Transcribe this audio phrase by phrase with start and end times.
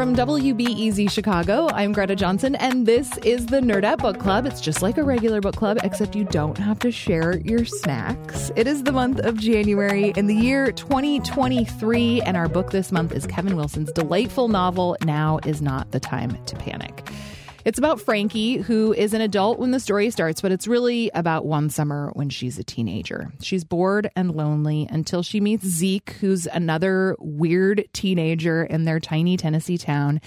[0.00, 4.46] From WBEZ Chicago, I'm Greta Johnson, and this is the Nerdette Book Club.
[4.46, 8.50] It's just like a regular book club, except you don't have to share your snacks.
[8.56, 13.12] It is the month of January in the year 2023, and our book this month
[13.12, 17.06] is Kevin Wilson's delightful novel, Now Is Not the Time to Panic.
[17.70, 21.46] It's about Frankie, who is an adult when the story starts, but it's really about
[21.46, 23.30] one summer when she's a teenager.
[23.42, 29.36] She's bored and lonely until she meets Zeke, who's another weird teenager in their tiny
[29.36, 30.20] Tennessee town.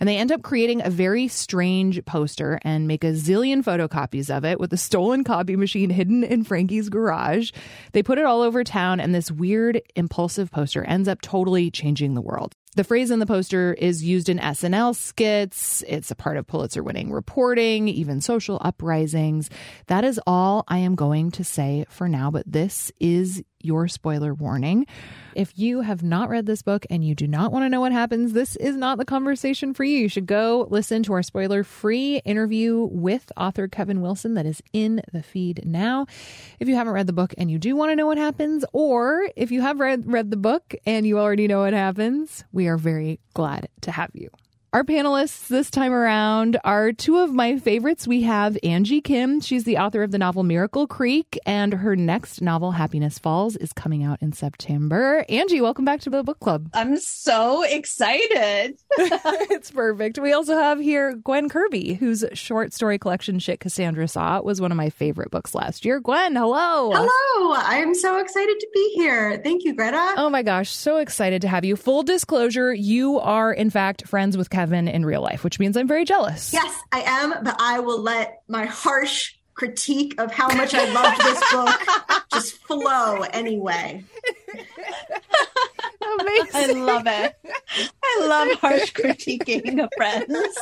[0.00, 4.46] And they end up creating a very strange poster and make a zillion photocopies of
[4.46, 7.50] it with a stolen copy machine hidden in Frankie's garage.
[7.92, 12.14] They put it all over town, and this weird, impulsive poster ends up totally changing
[12.14, 12.54] the world.
[12.76, 15.82] The phrase in the poster is used in SNL skits.
[15.88, 19.48] It's a part of Pulitzer winning reporting, even social uprisings.
[19.86, 24.32] That is all I am going to say for now, but this is your spoiler
[24.32, 24.86] warning.
[25.34, 27.92] If you have not read this book and you do not want to know what
[27.92, 29.98] happens, this is not the conversation for you.
[29.98, 34.62] You should go listen to our spoiler free interview with author Kevin Wilson that is
[34.72, 36.06] in the feed now.
[36.58, 39.28] If you haven't read the book and you do want to know what happens, or
[39.36, 42.78] if you have read, read the book and you already know what happens, we are
[42.78, 44.30] very glad to have you.
[44.72, 48.06] Our panelists this time around are two of my favorites.
[48.06, 49.40] We have Angie Kim.
[49.40, 53.72] She's the author of the novel Miracle Creek, and her next novel, Happiness Falls, is
[53.72, 55.24] coming out in September.
[55.30, 56.68] Angie, welcome back to the book club.
[56.74, 58.76] I'm so excited.
[58.98, 60.18] it's perfect.
[60.18, 64.72] We also have here Gwen Kirby, whose short story collection, Shit Cassandra Saw, was one
[64.72, 66.00] of my favorite books last year.
[66.00, 66.90] Gwen, hello.
[66.92, 67.56] Hello.
[67.56, 69.40] I'm so excited to be here.
[69.42, 70.14] Thank you, Greta.
[70.18, 71.76] Oh my gosh, so excited to have you.
[71.76, 75.76] Full disclosure, you are, in fact, friends with Kevin Kevin in real life, which means
[75.76, 76.50] I'm very jealous.
[76.50, 81.20] Yes, I am, but I will let my harsh critique of how much I loved
[81.20, 84.02] this book just flow anyway.
[86.20, 86.82] Amazing.
[86.82, 87.36] I love it.
[88.02, 90.58] I love harsh critiquing of friends.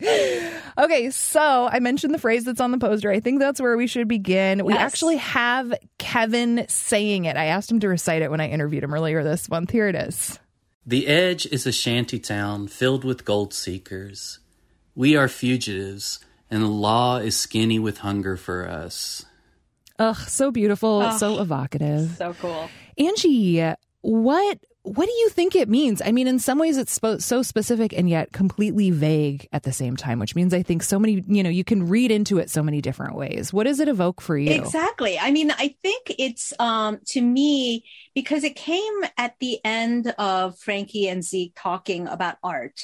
[0.78, 3.12] okay, so I mentioned the phrase that's on the poster.
[3.12, 4.58] I think that's where we should begin.
[4.58, 4.66] Yes.
[4.66, 7.36] We actually have Kevin saying it.
[7.36, 9.70] I asked him to recite it when I interviewed him earlier this month.
[9.70, 10.40] Here it is.
[10.88, 14.38] The Edge is a shanty town filled with gold seekers.
[14.94, 16.18] We are fugitives,
[16.50, 19.26] and the law is skinny with hunger for us.
[19.98, 22.14] Ugh, so beautiful, oh, so evocative.
[22.16, 22.70] So cool.
[22.96, 26.00] Angie, what what do you think it means?
[26.02, 29.96] I mean, in some ways, it's so specific and yet completely vague at the same
[29.96, 32.62] time, which means I think so many, you know, you can read into it so
[32.62, 33.52] many different ways.
[33.52, 34.50] What does it evoke for you?
[34.50, 35.18] Exactly.
[35.18, 37.84] I mean, I think it's, um, to me,
[38.18, 42.80] because it came at the end of Frankie and Zeke talking about art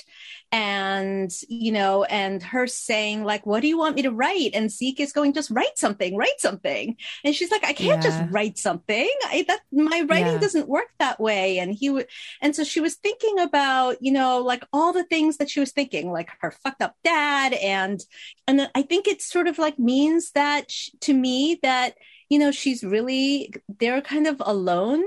[0.52, 4.52] and, you know, and her saying, like, what do you want me to write?
[4.54, 6.96] And Zeke is going, just write something, write something.
[7.24, 8.10] And she's like, I can't yeah.
[8.10, 9.10] just write something.
[9.26, 10.38] I, that my writing yeah.
[10.38, 11.58] doesn't work that way.
[11.58, 12.06] And he would,
[12.40, 15.72] and so she was thinking about, you know, like all the things that she was
[15.72, 17.54] thinking, like her fucked up dad.
[17.54, 18.00] And,
[18.46, 21.96] and I think it sort of like means that she, to me that,
[22.28, 25.04] you know, she's really, they're kind of alone.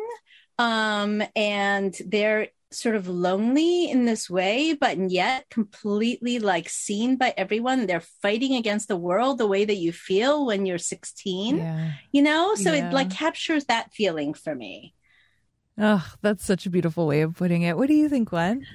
[0.59, 7.33] Um, and they're sort of lonely in this way, but yet completely like seen by
[7.37, 7.85] everyone.
[7.85, 11.91] They're fighting against the world the way that you feel when you're 16, yeah.
[12.11, 12.55] you know?
[12.55, 12.89] So yeah.
[12.89, 14.93] it like captures that feeling for me.
[15.77, 17.77] Oh, that's such a beautiful way of putting it.
[17.77, 18.65] What do you think, Gwen?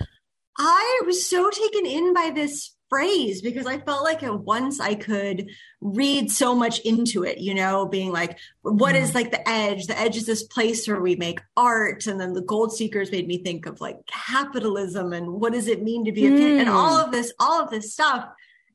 [0.57, 4.95] I was so taken in by this phrase because I felt like at once I
[4.95, 5.49] could
[5.81, 9.15] read so much into it, you know, being like, what is mm.
[9.15, 9.87] like the edge?
[9.87, 12.07] The edge is this place where we make art.
[12.07, 15.83] And then the gold seekers made me think of like capitalism and what does it
[15.83, 16.61] mean to be a mm.
[16.61, 18.29] and all of this, all of this stuff.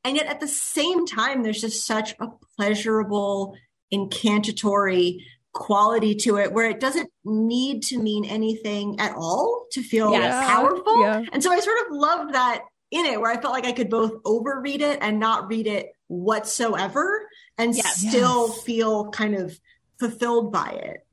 [0.04, 3.56] And yet at the same time, there's just such a pleasurable,
[3.92, 10.12] incantatory quality to it where it doesn't need to mean anything at all to feel
[10.12, 10.50] yes.
[10.50, 11.02] powerful.
[11.02, 11.24] Yeah.
[11.32, 12.62] And so I sort of loved that
[12.92, 15.94] in it where I felt like I could both overread it and not read it
[16.08, 17.28] whatsoever
[17.58, 17.98] and yes.
[17.98, 18.64] still yes.
[18.64, 19.60] feel kind of
[20.00, 21.06] fulfilled by it.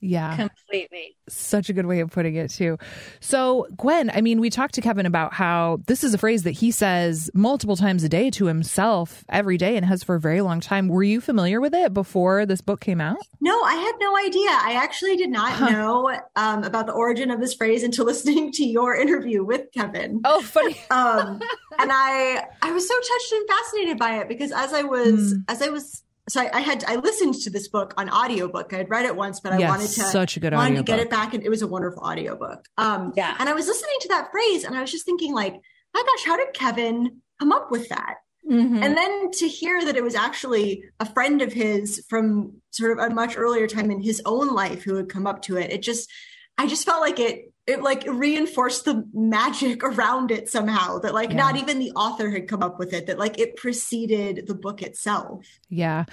[0.00, 0.36] Yeah.
[0.36, 1.16] Completely.
[1.28, 2.78] Such a good way of putting it, too.
[3.20, 6.52] So, Gwen, I mean, we talked to Kevin about how this is a phrase that
[6.52, 10.40] he says multiple times a day to himself every day and has for a very
[10.40, 10.88] long time.
[10.88, 13.18] Were you familiar with it before this book came out?
[13.40, 14.50] No, I had no idea.
[14.50, 15.70] I actually did not huh.
[15.70, 20.20] know um, about the origin of this phrase until listening to your interview with Kevin.
[20.24, 20.76] Oh, funny.
[20.90, 21.40] um,
[21.78, 25.44] and I, I was so touched and fascinated by it because as I was, mm.
[25.48, 28.72] as I was so I, I, had I listened to this book on audiobook.
[28.72, 30.86] I had read it once, but I yes, wanted to such a good wanted audiobook.
[30.86, 32.64] to get it back, and it was a wonderful audiobook.
[32.76, 35.54] Um, yeah, and I was listening to that phrase, and I was just thinking, like,
[35.94, 38.16] my gosh, how did Kevin come up with that?
[38.48, 38.82] Mm-hmm.
[38.82, 42.98] And then to hear that it was actually a friend of his from sort of
[42.98, 45.82] a much earlier time in his own life who had come up to it, it
[45.82, 46.10] just
[46.56, 51.30] I just felt like it it like reinforced the magic around it somehow that like
[51.30, 51.36] yeah.
[51.36, 54.82] not even the author had come up with it that like it preceded the book
[54.82, 56.04] itself yeah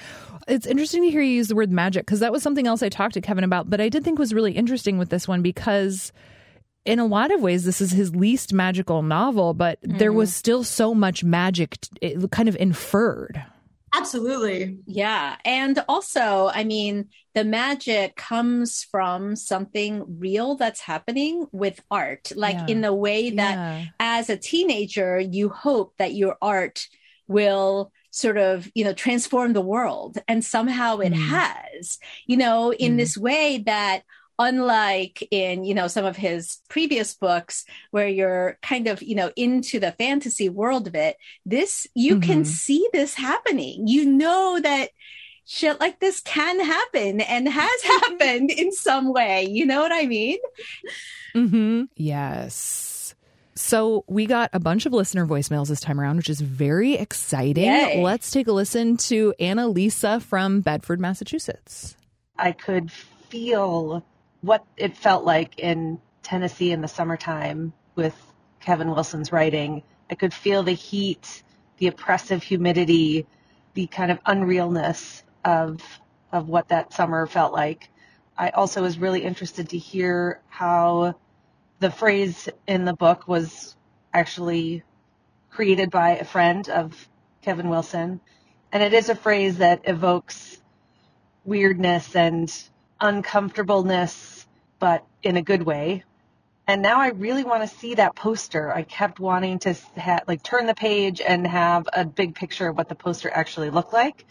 [0.48, 2.90] it's interesting to hear you use the word magic because that was something else i
[2.90, 6.12] talked to kevin about but i did think was really interesting with this one because
[6.84, 9.98] in a lot of ways this is his least magical novel but mm.
[9.98, 13.44] there was still so much magic it kind of inferred
[13.98, 14.78] Absolutely.
[14.86, 15.38] Yeah.
[15.46, 22.56] And also, I mean, the magic comes from something real that's happening with art, like
[22.56, 22.66] yeah.
[22.68, 23.86] in the way that yeah.
[24.00, 26.88] as a teenager, you hope that your art
[27.28, 31.18] will sort of you know transform the world and somehow it mm.
[31.18, 32.98] has you know in mm.
[32.98, 34.04] this way that
[34.38, 39.32] unlike in you know some of his previous books where you're kind of you know
[39.36, 42.32] into the fantasy world of it this you mm-hmm.
[42.32, 44.90] can see this happening you know that
[45.46, 50.06] shit like this can happen and has happened in some way you know what i
[50.06, 50.38] mean
[51.36, 51.84] mm-hmm.
[51.96, 53.16] yes
[53.58, 57.64] so we got a bunch of listener voicemails this time around, which is very exciting.
[57.64, 58.04] Yay.
[58.04, 61.96] Let's take a listen to Annalisa from Bedford, Massachusetts.
[62.38, 64.06] I could feel
[64.46, 68.16] what it felt like in Tennessee in the summertime with
[68.60, 69.82] Kevin Wilson's writing.
[70.10, 71.42] I could feel the heat,
[71.78, 73.26] the oppressive humidity,
[73.74, 75.82] the kind of unrealness of
[76.32, 77.90] of what that summer felt like.
[78.38, 81.16] I also was really interested to hear how
[81.80, 83.76] the phrase in the book was
[84.14, 84.84] actually
[85.50, 87.08] created by a friend of
[87.42, 88.20] Kevin Wilson.
[88.72, 90.62] And it is a phrase that evokes
[91.46, 92.52] weirdness and
[93.00, 94.35] uncomfortableness
[94.80, 96.04] but in a good way.
[96.68, 98.74] And now I really want to see that poster.
[98.74, 102.78] I kept wanting to ha- like turn the page and have a big picture of
[102.78, 104.26] what the poster actually looked like.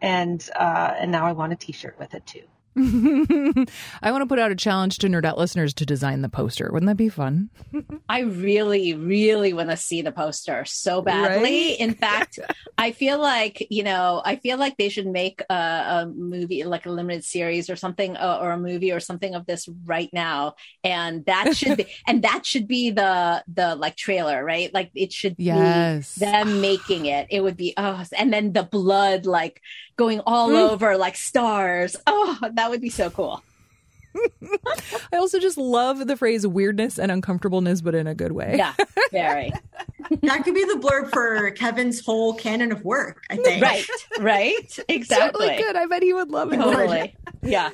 [0.00, 2.44] And uh, and now I want a T-shirt with it too.
[4.02, 6.70] I want to put out a challenge to Nerdette listeners to design the poster.
[6.72, 7.50] Wouldn't that be fun?
[8.08, 11.68] I really, really want to see the poster so badly.
[11.68, 11.76] Right?
[11.78, 12.40] In fact,
[12.78, 16.86] I feel like, you know, I feel like they should make a, a movie, like
[16.86, 20.54] a limited series or something, uh, or a movie or something of this right now.
[20.82, 24.74] And that should be, and that should be the, the like trailer, right?
[24.74, 26.18] Like it should yes.
[26.18, 27.28] be them making it.
[27.30, 29.60] It would be, oh, and then the blood, like
[29.96, 30.70] going all mm.
[30.70, 31.96] over like stars.
[32.06, 33.42] Oh, that would be so cool.
[35.12, 38.54] I also just love the phrase weirdness and uncomfortableness, but in a good way.
[38.56, 38.74] Yeah,
[39.10, 39.52] very.
[40.22, 43.62] that could be the blurb for Kevin's whole canon of work, I think.
[43.62, 43.86] Right,
[44.20, 44.78] right.
[44.88, 45.46] Exactly.
[45.46, 45.76] Totally good.
[45.76, 46.56] I bet he would love it.
[46.56, 47.16] Totally.
[47.42, 47.70] Yeah.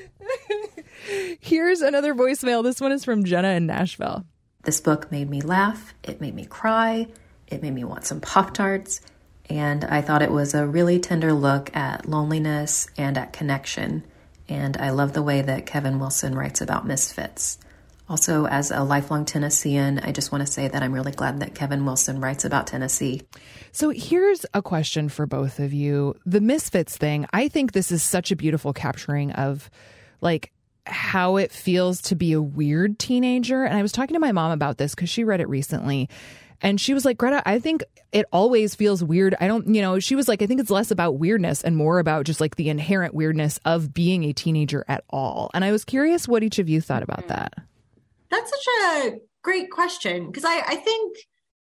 [1.40, 2.62] Here's another voicemail.
[2.62, 4.25] This one is from Jenna in Nashville.
[4.62, 5.94] This book made me laugh.
[6.02, 7.08] It made me cry.
[7.48, 9.00] It made me want some Pop Tarts
[9.50, 14.04] and I thought it was a really tender look at loneliness and at connection.
[14.50, 17.58] And I love the way that Kevin Wilson writes about misfits.
[18.08, 21.55] Also, as a lifelong Tennessean, I just want to say that I'm really glad that
[21.55, 23.23] Kevin Wilson writes about Tennessee.
[23.70, 26.17] So, here's a question for both of you.
[26.26, 29.70] The misfits thing, I think this is such a beautiful capturing of
[30.20, 30.53] like
[30.87, 33.62] how it feels to be a weird teenager.
[33.62, 36.08] And I was talking to my mom about this because she read it recently.
[36.62, 39.34] And she was like, Greta, I think it always feels weird.
[39.40, 41.98] I don't, you know, she was like, I think it's less about weirdness and more
[41.98, 45.50] about just like the inherent weirdness of being a teenager at all.
[45.54, 47.54] And I was curious what each of you thought about that.
[48.30, 49.12] That's such a
[49.43, 51.17] great question because I, I think,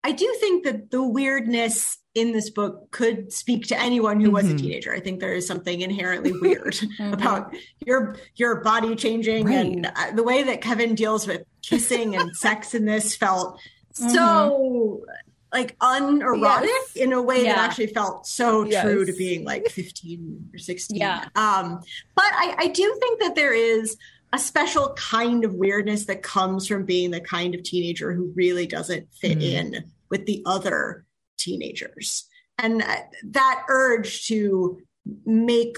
[0.03, 4.36] I do think that the weirdness in this book could speak to anyone who mm-hmm.
[4.36, 4.58] was a mm-hmm.
[4.58, 4.93] teenager.
[4.93, 7.13] I think there is something inherently weird mm-hmm.
[7.13, 7.53] about
[7.86, 9.55] your your body changing right.
[9.55, 13.60] and uh, the way that Kevin deals with kissing and sex in this felt
[13.96, 14.10] mm-hmm.
[14.10, 15.03] so
[15.51, 16.96] like unerotic yes.
[16.96, 17.55] in a way yeah.
[17.55, 18.84] that actually felt so yes.
[18.84, 20.98] true to being like 15 or 16.
[20.98, 21.25] Yeah.
[21.36, 21.81] Um,
[22.15, 23.98] but I, I do think that there is
[24.31, 28.67] a special kind of weirdness that comes from being the kind of teenager who really
[28.67, 29.43] doesn't fit mm.
[29.43, 31.05] in with the other
[31.39, 32.27] teenagers.
[32.60, 34.79] And uh, that urge to
[35.25, 35.77] make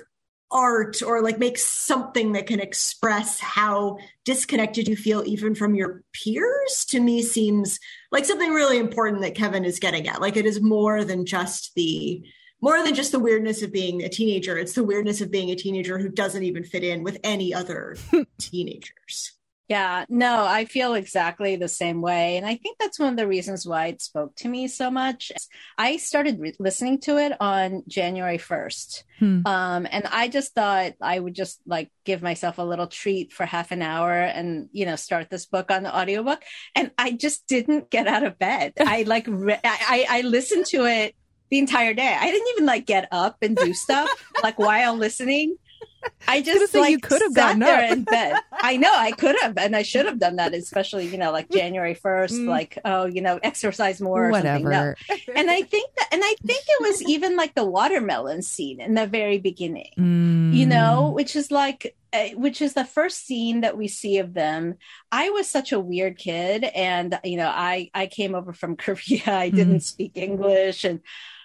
[0.52, 6.04] art or like make something that can express how disconnected you feel even from your
[6.14, 7.80] peers to me seems
[8.12, 10.22] like something really important that Kevin is getting at.
[10.22, 12.24] Like it is more than just the
[12.62, 14.58] more than just the weirdness of being a teenager.
[14.58, 17.96] It's the weirdness of being a teenager who doesn't even fit in with any other
[18.40, 19.34] teenagers.
[19.72, 22.36] Yeah, no, I feel exactly the same way.
[22.36, 25.32] And I think that's one of the reasons why it spoke to me so much.
[25.78, 29.04] I started re- listening to it on January 1st.
[29.20, 29.42] Hmm.
[29.46, 33.46] Um, and I just thought I would just like give myself a little treat for
[33.46, 36.44] half an hour and, you know, start this book on the audiobook.
[36.76, 38.74] And I just didn't get out of bed.
[38.82, 41.16] I like, re- I, I listened to it
[41.50, 42.18] the entire day.
[42.20, 44.10] I didn't even like get up and do stuff
[44.44, 45.56] like while listening
[46.28, 47.92] I just like you could have gotten there up.
[47.92, 48.36] in bed.
[48.52, 50.54] I know I could have, and I should have done that.
[50.54, 52.48] Especially you know, like January first, Mm.
[52.48, 54.64] like oh, you know, exercise more or something.
[54.64, 54.70] No.
[54.70, 54.96] Whatever.
[55.36, 58.94] And I think that, and I think it was even like the watermelon scene in
[58.94, 59.92] the very beginning.
[59.98, 60.54] Mm.
[60.54, 64.34] you know which is like uh, which is the first scene that we see of
[64.34, 64.76] them
[65.12, 69.22] i was such a weird kid and you know i i came over from korea
[69.28, 71.00] i didn't speak english and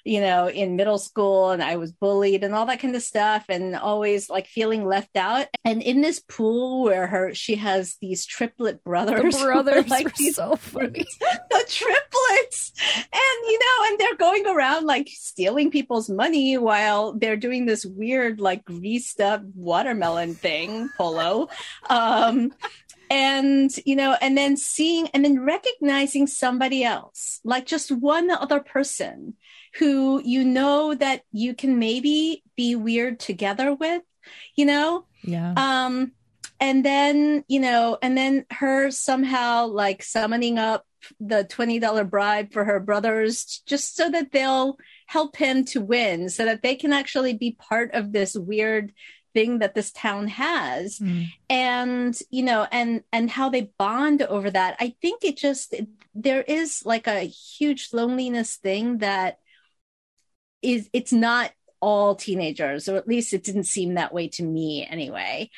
[0.06, 3.44] you know in middle school and i was bullied and all that kind of stuff
[3.48, 5.46] and always like feeling left out.
[5.64, 10.36] And in this pool where her she has these triplet brothers The brothers like these
[10.36, 11.06] so funny.
[11.20, 12.72] the triplets.
[12.96, 17.84] And you know and they're going around like stealing people's money while they're doing this
[17.84, 21.48] weird like greased up watermelon thing polo.
[21.88, 22.52] Um
[23.08, 28.60] and you know and then seeing and then recognizing somebody else like just one other
[28.60, 29.34] person
[29.78, 34.02] who you know that you can maybe be weird together with
[34.54, 35.52] you know Yeah.
[35.56, 36.12] um
[36.60, 40.84] and then you know and then her somehow like summoning up
[41.20, 46.44] the $20 bribe for her brothers just so that they'll help him to win so
[46.46, 48.92] that they can actually be part of this weird
[49.34, 51.26] thing that this town has Mm.
[51.50, 55.74] and you know and and how they bond over that i think it just
[56.14, 59.38] there is like a huge loneliness thing that
[60.66, 64.86] is it's not all teenagers or at least it didn't seem that way to me
[64.90, 65.48] anyway.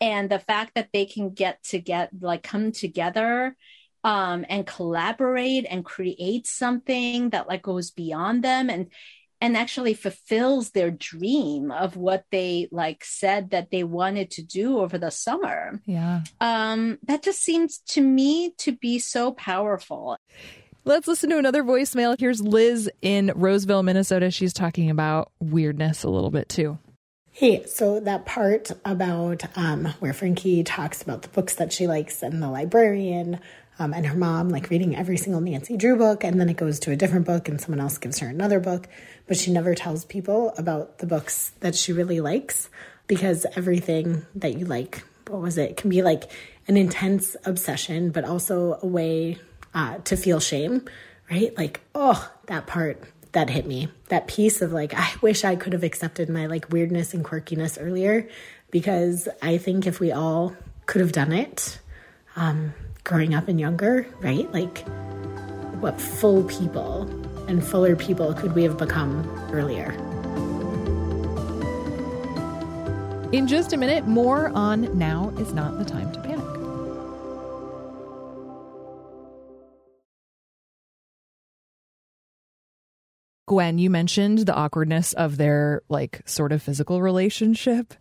[0.00, 3.56] And the fact that they can get to get like come together
[4.04, 8.88] um and collaborate and create something that like goes beyond them and
[9.40, 14.78] and actually fulfills their dream of what they like said that they wanted to do
[14.78, 15.80] over the summer.
[15.86, 16.22] Yeah.
[16.40, 20.16] um that just seems to me to be so powerful
[20.88, 22.18] Let's listen to another voicemail.
[22.18, 24.30] Here's Liz in Roseville, Minnesota.
[24.30, 26.78] She's talking about weirdness a little bit too.
[27.30, 32.22] Hey, so that part about um, where Frankie talks about the books that she likes
[32.22, 33.38] and the librarian
[33.78, 36.80] um, and her mom like reading every single Nancy Drew book, and then it goes
[36.80, 38.88] to a different book and someone else gives her another book,
[39.26, 42.70] but she never tells people about the books that she really likes
[43.08, 46.32] because everything that you like, what was it, can be like
[46.66, 49.36] an intense obsession, but also a way
[49.78, 50.84] uh, to feel shame,
[51.30, 51.56] right?
[51.56, 53.88] Like, oh, that part that hit me.
[54.08, 57.78] That piece of like, I wish I could have accepted my like weirdness and quirkiness
[57.80, 58.28] earlier
[58.72, 60.56] because I think if we all
[60.86, 61.78] could have done it
[62.34, 64.52] um, growing up and younger, right?
[64.52, 64.84] Like,
[65.80, 67.02] what full people
[67.46, 69.92] and fuller people could we have become earlier?
[73.30, 76.27] In just a minute, more on Now is Not the Time to Panic.
[83.48, 87.94] Gwen, you mentioned the awkwardness of their like sort of physical relationship.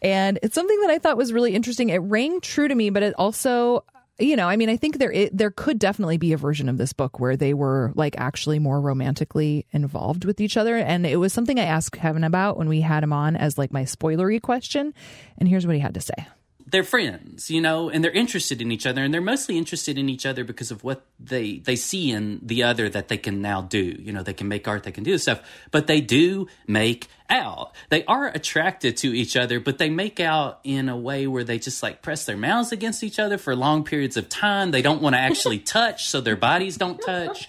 [0.00, 1.90] And it's something that I thought was really interesting.
[1.90, 3.84] It rang true to me, but it also,
[4.18, 6.78] you know, I mean, I think there it, there could definitely be a version of
[6.78, 10.76] this book where they were like actually more romantically involved with each other.
[10.76, 13.72] And it was something I asked Kevin about when we had him on as like
[13.72, 14.94] my spoilery question.
[15.38, 16.26] And here's what he had to say.
[16.72, 20.08] They're friends, you know, and they're interested in each other, and they're mostly interested in
[20.08, 23.60] each other because of what they they see in the other that they can now
[23.60, 23.94] do.
[23.98, 27.72] You know, they can make art, they can do stuff, but they do make out.
[27.90, 31.58] They are attracted to each other, but they make out in a way where they
[31.58, 34.70] just like press their mouths against each other for long periods of time.
[34.70, 37.48] They don't want to actually touch, so their bodies don't touch.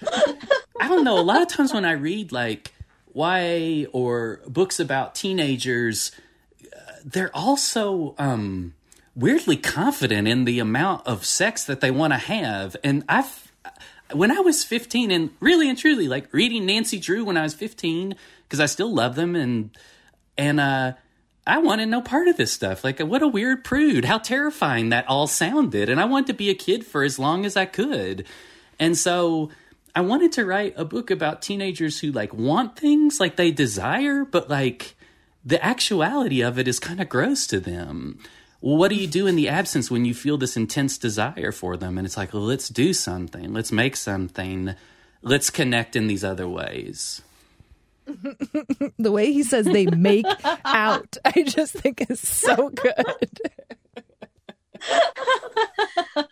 [0.82, 1.18] I don't know.
[1.18, 2.74] A lot of times when I read like
[3.16, 6.12] YA or books about teenagers,
[7.06, 8.74] they're also um,
[9.16, 12.76] weirdly confident in the amount of sex that they want to have.
[12.84, 13.52] And I've,
[14.12, 17.54] when I was 15, and really and truly, like reading Nancy Drew when I was
[17.54, 19.70] 15, because I still love them, and,
[20.38, 20.94] and, uh,
[21.46, 22.86] I wanted no part of this stuff.
[22.86, 24.06] Like, what a weird prude.
[24.06, 25.90] How terrifying that all sounded.
[25.90, 28.26] And I wanted to be a kid for as long as I could.
[28.80, 29.50] And so
[29.94, 34.24] I wanted to write a book about teenagers who, like, want things like they desire,
[34.24, 34.96] but, like,
[35.44, 38.20] the actuality of it is kind of gross to them.
[38.64, 41.76] Well, what do you do in the absence when you feel this intense desire for
[41.76, 41.98] them?
[41.98, 43.52] And it's like, well, let's do something.
[43.52, 44.74] Let's make something.
[45.22, 47.22] Let's connect in these other ways.
[49.00, 50.26] The way he says they make
[50.66, 53.42] out, I just think is so good.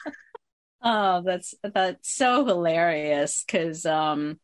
[0.83, 4.39] Oh, that's that's so hilarious because um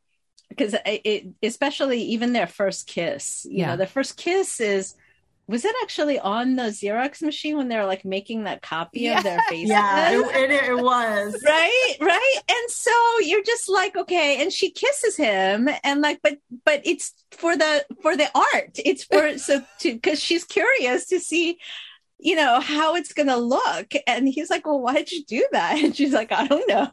[0.50, 3.68] because it, it especially even their first kiss, you Yeah.
[3.72, 4.94] know, their first kiss is
[5.48, 9.18] was it actually on the Xerox machine when they were like making that copy Yeah.
[9.20, 9.70] of their faces?
[9.70, 11.42] Yeah, it, it, it was.
[11.46, 16.38] right right and so you're just like okay and she kisses him and like but
[16.66, 21.20] but it's for the for the art it's for so to because she's curious to
[21.20, 21.58] see
[22.20, 25.78] you know how it's gonna look and he's like well why did you do that
[25.84, 26.90] and she's like i don't know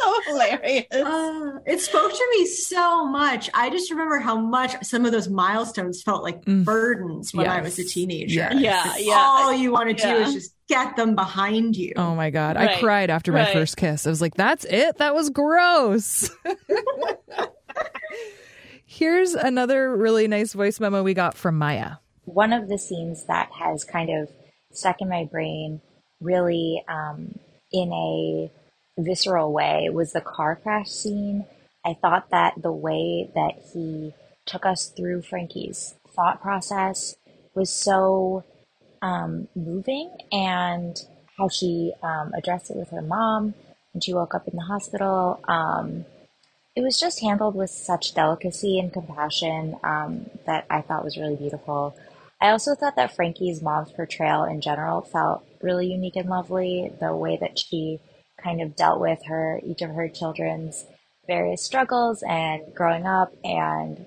[0.00, 3.50] so hilarious Uh, it spoke to me so much.
[3.54, 6.64] I just remember how much some of those milestones felt like Mm.
[6.64, 8.34] burdens when I was a teenager.
[8.34, 8.54] Yes.
[8.60, 9.14] Yeah, yeah.
[9.16, 11.92] All you want to do is just get them behind you.
[11.96, 14.06] Oh my god, I cried after my first kiss.
[14.06, 14.98] I was like, "That's it.
[14.98, 16.30] That was gross."
[18.86, 21.96] Here's another really nice voice memo we got from Maya.
[22.24, 24.28] one of the scenes that has kind of
[24.72, 25.80] stuck in my brain
[26.20, 27.34] really um,
[27.72, 28.50] in a
[29.04, 31.46] visceral way was the car crash scene.
[31.84, 34.14] I thought that the way that he
[34.46, 37.16] took us through Frankie's thought process
[37.54, 38.44] was so
[39.02, 41.00] um, moving and
[41.38, 43.54] how she um, addressed it with her mom
[43.92, 45.40] when she woke up in the hospital.
[45.48, 46.04] Um,
[46.76, 51.36] it was just handled with such delicacy and compassion um, that I thought was really
[51.36, 51.96] beautiful.
[52.40, 56.90] I also thought that Frankie's mom's portrayal in general felt really unique and lovely.
[57.00, 58.00] The way that she
[58.42, 60.84] kind of dealt with her each of her children's
[61.26, 64.04] various struggles and growing up, and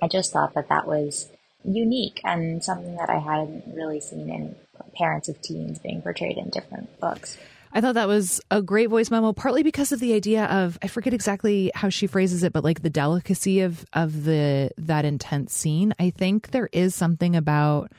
[0.00, 1.28] I just thought that that was
[1.64, 4.56] unique and something that I hadn't really seen in
[4.96, 7.36] parents of teens being portrayed in different books.
[7.72, 10.86] I thought that was a great voice memo, partly because of the idea of I
[10.86, 15.52] forget exactly how she phrases it, but like the delicacy of of the that intense
[15.52, 15.94] scene.
[15.98, 17.92] I think there is something about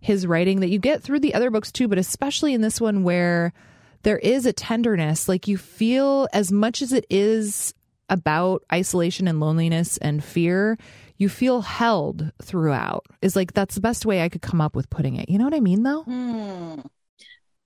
[0.00, 3.04] his writing that you get through the other books too, but especially in this one
[3.04, 3.52] where
[4.04, 5.28] there is a tenderness.
[5.28, 7.74] Like you feel as much as it is
[8.08, 10.78] about isolation and loneliness and fear,
[11.16, 13.06] you feel held throughout.
[13.22, 15.28] Is like that's the best way I could come up with putting it.
[15.28, 16.02] You know what I mean though?
[16.02, 16.80] Hmm.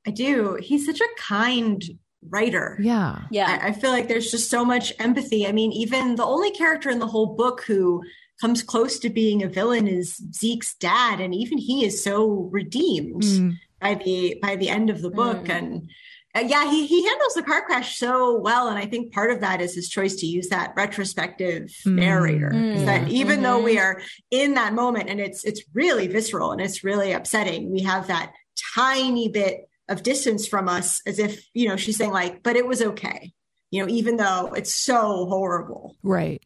[0.06, 0.58] I do.
[0.62, 1.82] He's such a kind
[2.30, 2.78] writer.
[2.80, 3.22] Yeah.
[3.30, 5.46] yeah I, I feel like there's just so much empathy.
[5.46, 8.02] I mean, even the only character in the whole book who
[8.40, 13.22] comes close to being a villain is Zeke's dad, and even he is so redeemed
[13.22, 13.54] Mm.
[13.80, 15.44] by the by the end of the book.
[15.46, 15.50] Mm.
[15.50, 15.90] And
[16.36, 19.40] uh, yeah, he he handles the car crash so well, and I think part of
[19.40, 21.94] that is his choice to use that retrospective Mm.
[21.94, 22.50] narrator.
[22.54, 22.84] Mm.
[22.86, 23.42] That even Mhm.
[23.42, 27.70] though we are in that moment, and it's it's really visceral and it's really upsetting,
[27.70, 28.32] we have that
[28.74, 32.66] tiny bit of distance from us, as if you know she's saying like, "But it
[32.66, 33.32] was okay,"
[33.70, 35.96] you know, even though it's so horrible.
[36.02, 36.42] Right.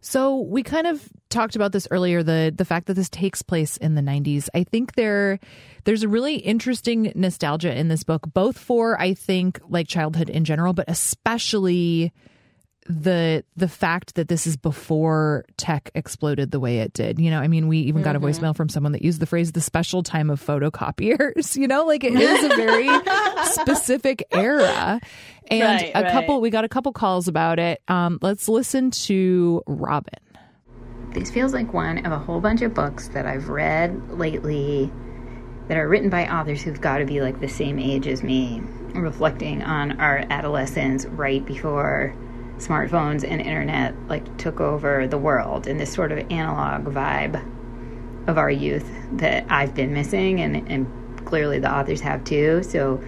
[0.00, 3.76] So we kind of talked about this earlier the the fact that this takes place
[3.76, 4.48] in the 90s.
[4.54, 5.38] I think there
[5.84, 10.44] there's a really interesting nostalgia in this book both for I think like childhood in
[10.44, 12.12] general but especially
[12.88, 17.18] the the fact that this is before tech exploded the way it did.
[17.18, 19.52] You know, I mean, we even got a voicemail from someone that used the phrase
[19.52, 22.88] "the special time of photocopiers." You know, like it is a very
[23.44, 25.00] specific era.
[25.48, 26.12] And Right, a right.
[26.12, 27.82] couple, we got a couple calls about it.
[27.88, 30.14] Um, let's listen to Robin.
[31.16, 34.92] This feels like one of a whole bunch of books that I've read lately
[35.66, 38.60] that are written by authors who've got to be like the same age as me,
[38.92, 42.14] reflecting on our adolescence right before
[42.58, 47.42] smartphones and internet like took over the world and this sort of analog vibe
[48.28, 52.62] of our youth that I've been missing and, and clearly the authors have too.
[52.62, 53.02] So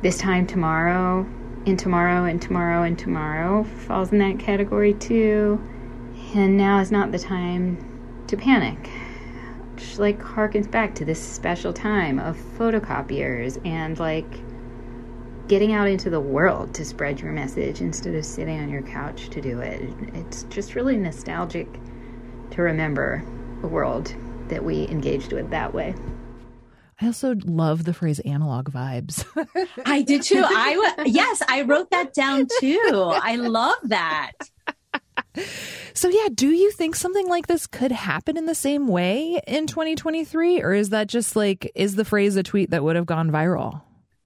[0.00, 1.26] this time tomorrow
[1.66, 5.60] and tomorrow and tomorrow and tomorrow falls in that category too.
[6.34, 8.88] And now is not the time to panic.
[9.76, 14.40] Just like harkens back to this special time of photocopiers and like
[15.48, 19.28] getting out into the world to spread your message instead of sitting on your couch
[19.30, 19.82] to do it.
[20.14, 21.68] It's just really nostalgic
[22.52, 23.22] to remember
[23.62, 24.14] a world
[24.48, 25.94] that we engaged with that way.
[27.00, 29.26] I also love the phrase analog vibes.
[29.84, 30.44] I did too.
[30.46, 33.12] I w- yes, I wrote that down too.
[33.12, 34.32] I love that.
[35.94, 39.66] So, yeah, do you think something like this could happen in the same way in
[39.66, 40.62] 2023?
[40.62, 43.82] Or is that just like, is the phrase a tweet that would have gone viral?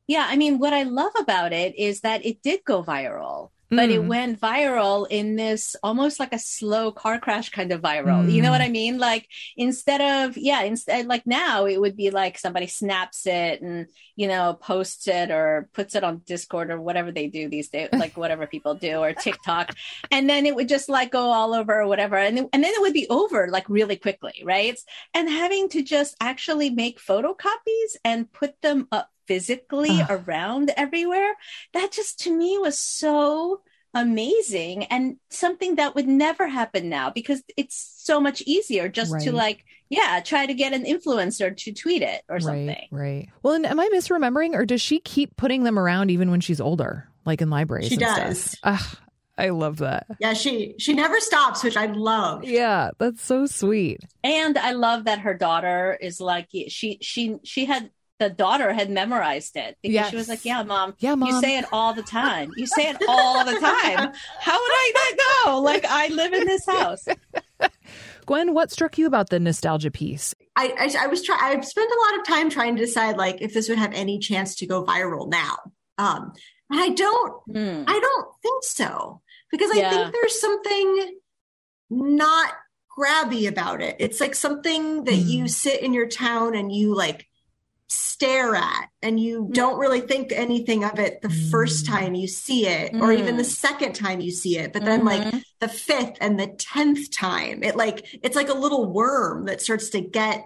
[0.06, 3.90] Yeah, I mean, what I love about it is that it did go viral, but
[3.90, 4.06] it Mm.
[4.06, 8.30] went viral in this almost like a slow car crash kind of viral.
[8.30, 8.52] You know Mm.
[8.52, 8.98] what I mean?
[8.98, 13.86] Like instead of, yeah, instead, like now it would be like somebody snaps it and,
[14.14, 17.88] you know, posts it or puts it on Discord or whatever they do these days,
[17.92, 19.74] like whatever people do or TikTok.
[20.10, 22.16] and then it would just like go all over or whatever.
[22.16, 24.78] And, and then it would be over like really quickly, right?
[25.14, 30.06] And having to just actually make photocopies and put them up physically Ugh.
[30.10, 31.34] around everywhere
[31.72, 33.60] that just to me was so
[33.94, 39.32] amazing and something that would never happen now because it's so much easier just to
[39.32, 42.66] like yeah, try to get an influencer to tweet it or something.
[42.66, 43.28] Right, right.
[43.42, 46.60] Well, and am I misremembering, or does she keep putting them around even when she's
[46.60, 47.88] older, like in libraries?
[47.88, 48.40] She and does.
[48.40, 48.60] Stuff?
[48.64, 48.98] Ugh,
[49.38, 50.06] I love that.
[50.18, 52.44] Yeah, she she never stops, which I love.
[52.44, 54.00] Yeah, that's so sweet.
[54.24, 58.90] And I love that her daughter is like she she she had the daughter had
[58.90, 60.10] memorized it because Yes.
[60.10, 62.52] she was like, "Yeah, mom, Yeah, you say it all the time.
[62.56, 64.12] You say it all the time.
[64.40, 65.60] How would I not know?
[65.60, 67.06] Like I live in this house."
[68.26, 70.34] Gwen, what struck you about the nostalgia piece?
[70.56, 71.40] I, I I was trying.
[71.58, 74.18] I spent a lot of time trying to decide like if this would have any
[74.18, 75.56] chance to go viral now.
[75.98, 76.32] Um,
[76.70, 77.32] and I don't.
[77.52, 77.84] Hmm.
[77.86, 79.90] I don't think so because I Yeah.
[79.90, 81.18] think there's something
[81.90, 82.52] not
[82.98, 83.96] grabby about it.
[84.00, 85.26] It's like something that Mm.
[85.28, 87.26] you sit in your town and you like
[87.88, 91.88] stare at and you don't really think anything of it the first Mm.
[91.88, 93.46] time you see it or even the Mm.
[93.46, 95.42] second time you see it but then like Mhm.
[95.60, 99.90] the fifth and the tenth time it like it's like a little worm that starts
[99.90, 100.44] to get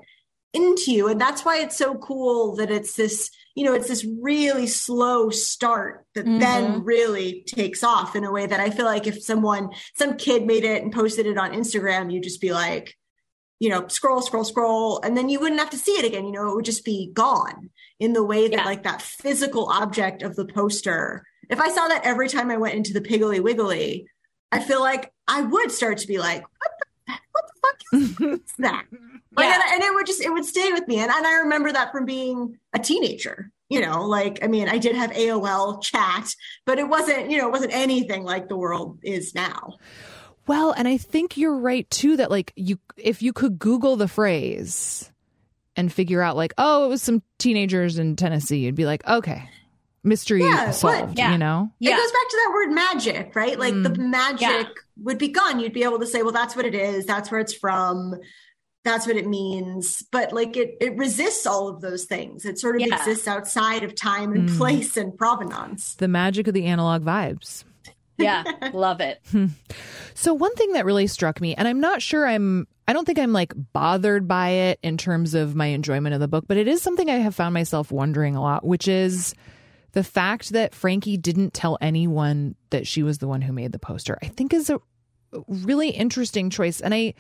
[0.53, 4.05] into you and that's why it's so cool that it's this you know it's this
[4.21, 9.07] really slow start that then really takes off in a way that i feel like
[9.07, 12.97] if someone some kid made it and posted it on instagram you'd just be like
[13.61, 16.33] you know scroll scroll scroll and then you wouldn't have to see it again you
[16.33, 17.71] know it would just be gone
[18.01, 18.65] in the way that Yeah.
[18.65, 22.75] like that physical object of the poster if i saw that every time i went
[22.75, 24.07] into the piggly wiggly
[24.51, 28.55] i feel like i would start to be like what the, what the fuck is
[28.59, 28.87] that
[29.37, 29.55] like, Yeah.
[29.63, 31.93] and, and it would just it would stay with me and, and i remember that
[31.93, 36.79] from being a teenager you know like i mean i did have aol chat but
[36.79, 39.75] it wasn't you know it wasn't anything like the world is now
[40.51, 44.09] Well, and I think you're right too that like you if you could google the
[44.09, 45.11] phrase
[45.77, 49.49] and figure out like, oh, it was some teenagers in Tennessee, you'd be like, okay,
[50.03, 50.75] mystery Yeah, it would.
[50.75, 51.31] solved, Yeah.
[51.33, 51.71] you know?
[51.79, 51.93] Yeah.
[51.93, 53.59] It goes back to that word magic, right?
[53.61, 54.65] Like the magic Yeah.
[55.05, 55.61] would be gone.
[55.61, 57.07] You'd be able to say, well, that's what it is.
[57.07, 58.17] That's where it's from.
[58.83, 60.03] That's what it means.
[60.11, 62.45] But like it, it resists all of those things.
[62.45, 62.97] It sort of Yeah.
[62.97, 64.57] exists outside of time and Mm.
[64.59, 65.95] place and provenance.
[65.95, 67.63] The magic of the analog vibes.
[68.21, 69.21] Yeah, love it.
[69.31, 69.47] Hmm.
[70.15, 73.19] So one thing that really struck me, and I'm not sure I'm I don't think
[73.19, 76.67] I'm like bothered by it in terms of my enjoyment of the book, but it
[76.67, 79.35] is something I have found myself wondering a lot, which is
[79.93, 83.79] the fact that Frankie didn't tell anyone that she was the one who made the
[83.79, 84.19] poster.
[84.23, 84.81] I think is a
[85.47, 86.81] really interesting choice.
[86.81, 87.15] And I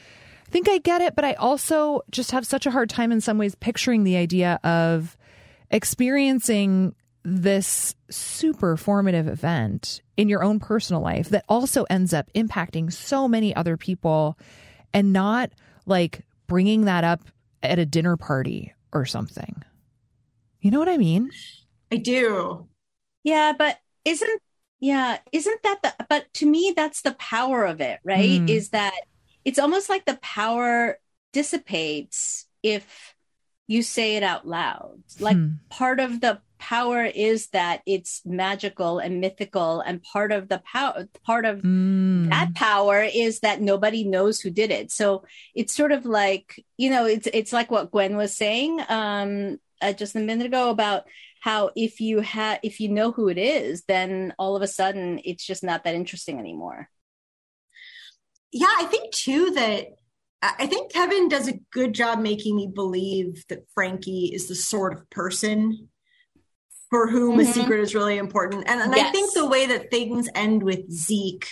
[0.48, 3.38] think I get it, but I also just have such a hard time in some
[3.38, 5.16] ways picturing the idea of
[5.70, 12.92] experiencing this super formative event in your own personal life that also ends up impacting
[12.92, 14.38] so many other people
[14.94, 15.50] and not
[15.86, 17.20] like bringing that up
[17.62, 19.62] at a dinner party or something.
[20.60, 21.30] You know what I mean?
[21.92, 22.68] I do.
[23.22, 24.42] Yeah, but isn't
[24.78, 28.40] yeah, isn't that the but to me that's the power of it, right?
[28.40, 28.48] Hmm.
[28.48, 28.98] Is that
[29.44, 30.98] it's almost like the power
[31.32, 33.14] dissipates if
[33.66, 35.02] you say it out loud.
[35.18, 35.52] Like Hmm.
[35.68, 41.08] part of the power is that it's magical and mythical and part of the power
[41.24, 42.30] part of Mm.
[42.30, 44.92] that power is that nobody knows who did it.
[44.92, 49.58] So it's sort of like, you know, it's it's like what Gwen was saying um
[49.82, 51.04] uh, just a minute ago about
[51.40, 55.20] how if you have if you know who it is, then all of a sudden
[55.24, 56.88] it's just not that interesting anymore.
[58.52, 59.86] Yeah, I think too that
[60.42, 64.54] I I think Kevin does a good job making me believe that Frankie is the
[64.54, 65.88] sort of person
[66.90, 67.52] for whom a Mhm.
[67.52, 68.64] secret is really important.
[68.66, 71.46] And, and I think the way that things end with Zeke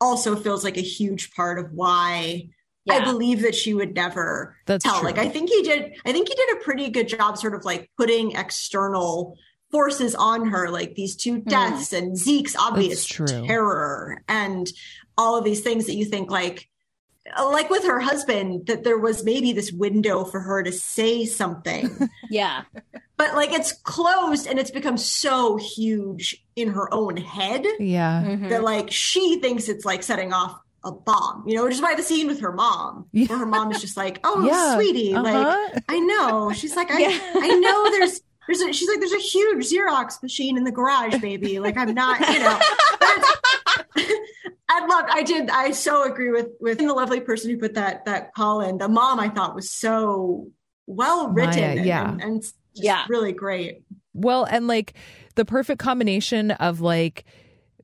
[0.00, 2.48] also feels like a huge part of why
[2.90, 5.00] I believe that she would never That's tell.
[5.00, 5.04] true.
[5.08, 7.64] Like I think he did I think he did a pretty good job sort of
[7.66, 9.36] like putting external
[9.70, 13.26] forces on her, like these two deaths and Zeke's obvious true.
[13.26, 14.72] terror and
[15.18, 16.66] all of these things that you think like
[17.42, 21.90] like with her husband that there was maybe this window for her to say something
[22.30, 22.62] Yeah.
[23.16, 28.22] but like it's closed and it's become so huge in her own head Yeah.
[28.26, 28.48] Mhm.
[28.50, 31.94] that like she thinks it's like setting off a bomb, you know, which is why
[31.96, 33.26] the scene with her mom, Yeah.
[33.26, 34.74] where her mom is just like, "Oh, Yeah.
[34.76, 35.80] sweetie, like Uh-huh.
[35.88, 37.18] I know." She's like, "I, Yeah.
[37.34, 41.18] I know there's." There's a, she's like, there's a huge Xerox machine in the garage,
[41.20, 41.58] baby.
[41.58, 42.58] Like, I'm not, you know.
[44.68, 47.56] But it's- I love, I did, I so agree with with the lovely person who
[47.58, 48.78] put that that call in.
[48.78, 50.48] The mom, I thought, was so
[50.86, 52.10] well written, Maya, yeah.
[52.12, 53.04] and, and just Yeah.
[53.08, 53.82] really great.
[54.14, 54.94] Well, and like
[55.36, 57.24] the perfect combination of like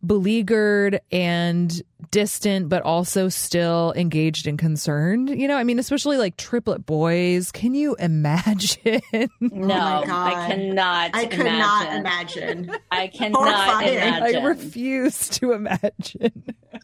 [0.07, 5.31] beleaguered and distant, but also still engaged and concerned.
[5.31, 7.51] You know, I mean, especially like triplet boys.
[7.53, 9.01] Can you imagine?
[9.15, 11.11] Oh no, Oh I cannot.
[11.15, 11.59] I could imagine.
[11.59, 12.71] not imagine.
[12.91, 13.95] I cannot Horrifying.
[13.95, 14.37] imagine.
[14.43, 16.55] I refuse to imagine.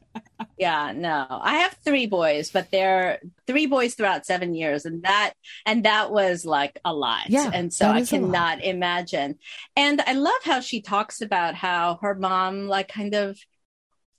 [0.61, 1.27] Yeah, no.
[1.31, 5.33] I have three boys, but they're three boys throughout seven years, and that
[5.65, 7.31] and that was like a lot.
[7.31, 8.21] Yeah, and so I is a lot.
[8.33, 9.39] cannot imagine.
[9.75, 13.39] And I love how she talks about how her mom like kind of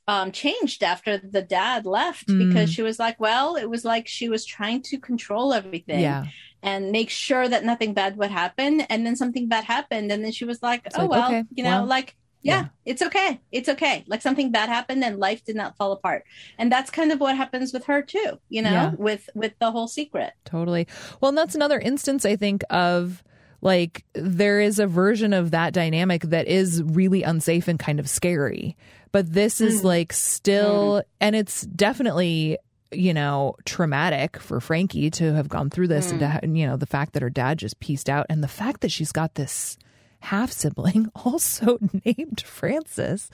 [0.08, 2.48] um changed after the dad left Mm.
[2.48, 6.26] because she was like, well, it was like she was trying to control everything Yeah.
[6.64, 8.82] and make sure that nothing bad would happen.
[8.82, 11.44] And then something bad happened, and then she was like, It's oh like, well, okay,
[11.54, 12.68] you know, well, like yeah, yeah.
[12.86, 13.40] it's okay.
[13.52, 14.04] It's okay.
[14.08, 16.24] Like something bad happened and life did not fall apart.
[16.58, 18.92] And that's kind of what happens with her too, you know, Yeah.
[18.98, 20.34] with with the whole secret.
[20.46, 20.88] Totally.
[21.20, 23.24] Well, and that's another instance, I think, of
[23.62, 28.10] like there is a version of that dynamic that is really unsafe and kind of
[28.10, 28.76] scary.
[29.12, 29.66] But this Mm.
[29.66, 32.58] is like still, and it's definitely,
[32.92, 36.58] you know, traumatic for Frankie to have gone through this and to, Mm.
[36.58, 39.12] you know, the fact that her dad just pieced out and the fact that she's
[39.12, 39.78] got this
[40.22, 43.30] half sibling also named Francis.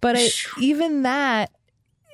[0.00, 0.28] But I,
[0.60, 1.50] even that,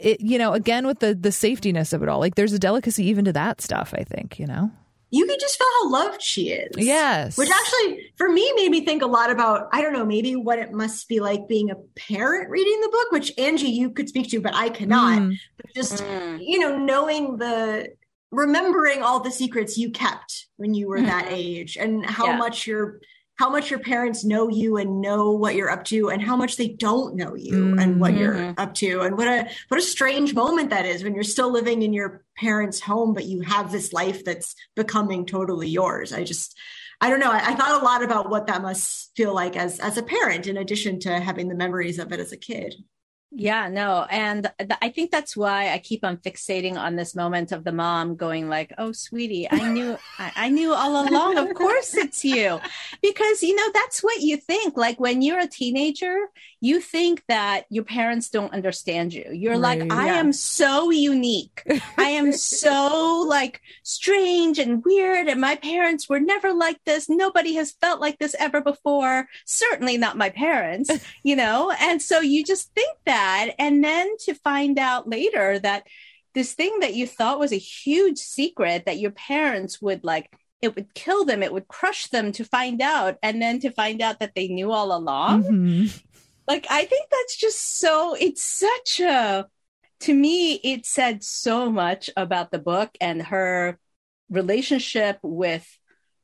[0.00, 3.04] it, you know, again with the the safetiness of it all, like there's a delicacy
[3.06, 3.94] even to that stuff.
[3.96, 4.70] I think, you know.
[5.10, 6.68] You can just feel how loved she is.
[6.76, 7.38] Yes.
[7.38, 10.58] Which actually, for me, made me think a lot about, I don't know, maybe what
[10.58, 14.28] it must be like being a parent reading the book, which Angie, you could speak
[14.32, 15.18] to, but I cannot.
[15.22, 15.36] Mm.
[15.56, 16.40] But just, Mm.
[16.46, 17.88] you know, knowing the,
[18.30, 22.36] remembering all the secrets you kept when you were that age and how Yeah.
[22.36, 23.00] much your,
[23.38, 26.56] how much your parents know you and know what you're up to and how much
[26.56, 28.54] they don't know you and what you're Mhm.
[28.58, 29.00] up to.
[29.02, 32.24] And what a what a strange moment that is when you're still living in your
[32.36, 36.12] parents home but you have this life that's becoming totally yours.
[36.12, 36.56] I just
[37.00, 37.30] i don't know.
[37.30, 40.46] I, I thought a lot about what that must feel like as as a parent
[40.48, 42.74] in addition to having the memories of it as a kid
[43.30, 44.06] Yeah, no.
[44.10, 47.72] And th- I think that's why I keep on fixating on this moment of the
[47.72, 51.36] mom going like, "Oh, sweetie, I knew I, I knew all along.
[51.36, 52.58] Of course it's you."
[53.02, 54.78] Because, you know, that's what you think.
[54.78, 56.16] Like when you're a teenager,
[56.62, 59.26] you think that your parents don't understand you.
[59.30, 60.20] You're Right, like, "I yeah.
[60.20, 61.62] am so unique.
[61.98, 67.10] I am so like strange and weird and my parents were never like this.
[67.10, 69.28] Nobody has felt like this ever before.
[69.44, 70.90] Certainly not my parents."
[71.22, 73.17] you know and so you just think that
[73.58, 75.86] and then to find out later that
[76.34, 80.74] this thing that you thought was a huge secret that your parents would like it
[80.74, 84.18] would kill them it would crush them to find out and then to find out
[84.20, 86.02] that they knew all along Mhm.
[86.46, 89.46] like i think that's just so it's such a
[90.00, 93.78] to me it said so much about the book and her
[94.30, 95.66] relationship with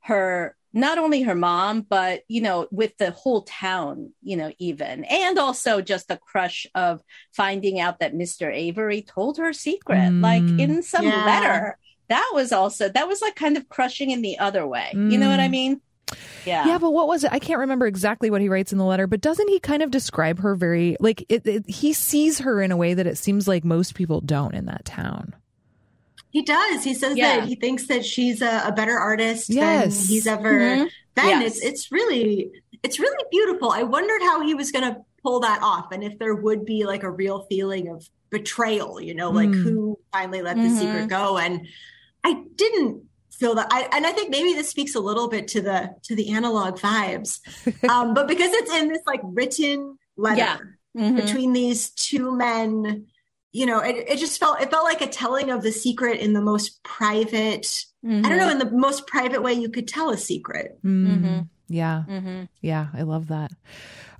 [0.00, 5.04] her not only her mom but you know with the whole town you know even
[5.04, 7.00] and also just the crush of
[7.32, 10.58] finding out that mr avery told her secret like Mm.
[10.58, 11.24] in some Yeah.
[11.24, 15.16] letter that was also that was like kind of crushing in the other way you
[15.16, 15.50] know what i Mm.
[15.52, 15.80] mean
[16.44, 17.32] yeah Yeah, but what was it?
[17.32, 19.90] I can't remember exactly what he writes in the letter, but doesn't he kind of
[19.90, 23.48] describe her very like it, it, he sees her in a way that it seems
[23.48, 25.34] like most people don't in that town.
[26.34, 27.38] He does he says Yeah.
[27.40, 29.96] that he thinks that she's a, a better artist Yes.
[29.96, 30.88] than he's ever Mhm.
[31.14, 31.56] been Yes.
[31.56, 32.50] it's it's really
[32.82, 36.18] it's really beautiful i wondered how he was going to pull that off and if
[36.18, 37.98] there would be like a real feeling of
[38.30, 39.62] betrayal you know like Mm.
[39.62, 40.78] who finally let the Mhm.
[40.80, 41.66] secret go and
[42.24, 43.04] i didn't
[43.38, 46.12] feel that I, and i think maybe this speaks a little bit to the to
[46.16, 47.32] the analog vibes
[47.92, 50.56] um but because it's in this like written letter Yeah.
[50.96, 51.16] Mhm.
[51.22, 53.06] between these two men
[53.54, 56.32] you know it, it just felt it felt like a telling of the secret in
[56.34, 57.66] the most private
[58.04, 61.06] i don't know in the most private way you could tell a secret Mm.
[61.06, 61.48] Mhm.
[61.68, 62.48] Yeah, Mhm.
[62.60, 63.50] yeah, I love that.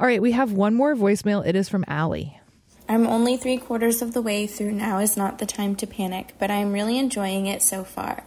[0.00, 1.44] All right, we have one more voicemail.
[1.46, 2.40] It is from Allie.
[2.88, 6.32] I'm only three quarters of the way through Now is Not the Time to Panic,
[6.38, 8.24] but I am really enjoying it so far.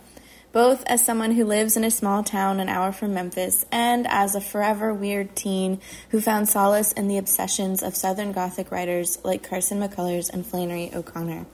[0.58, 4.34] Both as someone who lives in a small town an hour from Memphis and as
[4.34, 9.48] a forever weird teen who found solace in the obsessions of Southern Gothic writers like
[9.48, 11.46] Carson McCullers and Flannery O'Connor.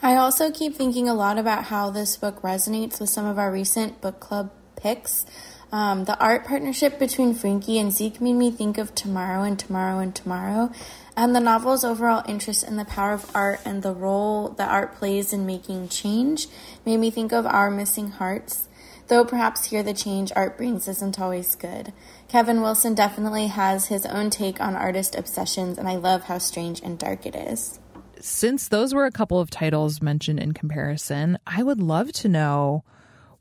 [0.00, 3.50] I also keep thinking a lot about how this book resonates with some of our
[3.50, 5.26] recent book club picks.
[5.72, 9.98] Um, the art partnership between Frankie and Zeke made me think of Tomorrow and Tomorrow
[9.98, 10.70] and Tomorrow,
[11.16, 14.94] and the novel's overall interest in the power of art and the role that art
[14.94, 16.46] plays in making change
[16.84, 18.68] made me think of Our Missing Hearts.
[19.08, 21.92] Though perhaps here the change art brings isn't always good.
[22.28, 26.80] Kevin Wilson definitely has his own take on artist obsessions, and I love how strange
[26.82, 27.78] and dark it is.
[28.20, 32.84] Since those were a couple of titles mentioned in comparison, I would love to know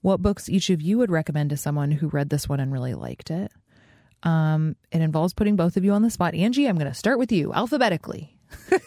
[0.01, 2.95] what books each of you would recommend to someone who read this one and really
[2.95, 3.51] liked it.
[4.23, 6.35] Um, it involves putting both of you on the spot.
[6.35, 8.35] Angie, I'm going to start with you alphabetically.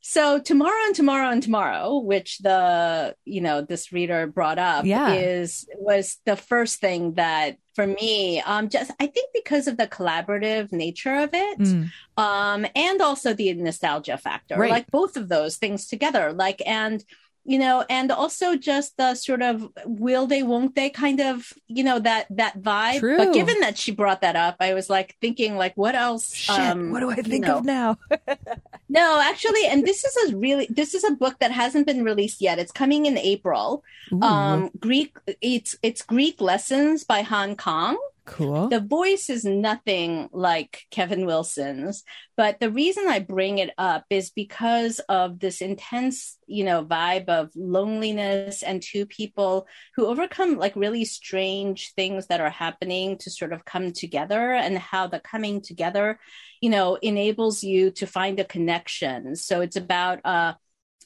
[0.00, 5.12] So tomorrow and tomorrow and tomorrow, which the you know this reader brought up, Yeah.
[5.12, 8.40] is was the first thing that for me.
[8.40, 11.90] Um, just I think because of the collaborative nature of it, Mm.
[12.16, 14.70] um, and also the nostalgia factor, Right.
[14.70, 16.32] like both of those things together.
[16.32, 17.04] Like and
[17.48, 21.82] you know, and also just the sort of will they, won't they kind of, you
[21.82, 23.00] know, that that vibe.
[23.00, 23.16] True.
[23.16, 26.34] But given that she brought that up, I was like thinking, like, what else?
[26.34, 27.96] Shit, um, what do I you think know, of now?
[28.90, 32.42] no, actually, and this is a really this is a book that hasn't been released
[32.42, 32.58] yet.
[32.58, 33.82] It's coming in April.
[34.12, 37.96] Ooh, Um, Greek it's it's Greek lessons by Han Kang.
[38.28, 38.68] Cool.
[38.68, 42.04] The voice is nothing like Kevin Wilson's,
[42.36, 47.28] but the reason I bring it up is because of this intense, you know, vibe
[47.28, 53.30] of loneliness and two people who overcome like really strange things that are happening to
[53.30, 56.20] sort of come together and how the coming together,
[56.60, 59.34] you know, enables you to find a connection.
[59.34, 60.54] So it's about uh,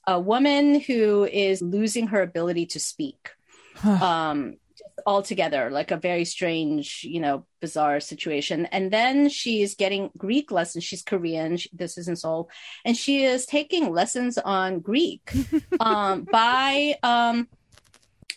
[0.07, 3.31] a woman who is losing her ability to speak
[3.85, 4.57] um
[5.07, 8.67] altogether like a very strange you know bizarre situation.
[8.67, 10.85] And then she's getting greek lessons.
[10.85, 11.57] She's korean.
[11.57, 12.51] She, this is in seoul.
[12.85, 15.33] And she is taking lessons on greek
[15.81, 17.49] um by um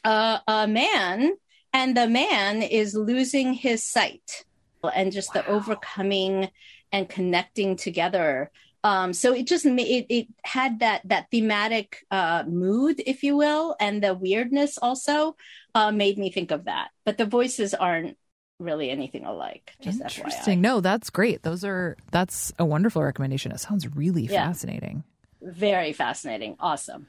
[0.03, 1.33] a, a man.
[1.73, 4.45] And the man is losing his sight
[4.93, 6.49] and just the overcoming
[6.91, 8.51] and connecting together
[8.85, 13.35] um, so it just ma- it, it had that that thematic uh, mood, if you
[13.35, 15.35] will, and the weirdness also
[15.73, 16.89] uh, made me think of that.
[17.05, 18.15] But the voices aren't
[18.59, 19.73] really anything alike.
[19.81, 20.59] Just Interesting.
[20.59, 20.61] FYI.
[20.61, 21.41] No, that's great.
[21.43, 23.51] Those are that's a wonderful recommendation.
[23.51, 24.45] It sounds really Yeah.
[24.47, 25.03] fascinating.
[25.41, 26.55] Very fascinating.
[26.59, 27.07] Awesome.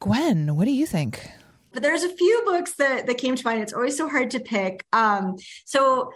[0.00, 1.28] Gwen, what do you think?
[1.74, 4.40] but there's a few books that that came to mind it's always so hard to
[4.40, 6.10] pick um so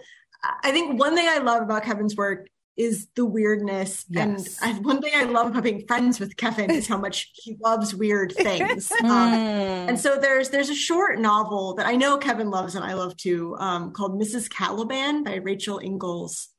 [0.63, 4.57] i think one thing i love about kevin's work is the weirdness Yes.
[4.61, 7.55] and I, one thing i love about being friends with kevin is how much he
[7.63, 9.89] loves weird things um, Mm.
[9.89, 13.15] and so there's there's a short novel that i know kevin loves and i love
[13.17, 16.49] too um, called mrs caliban by rachel ingalls